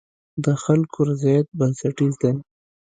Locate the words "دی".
2.21-2.31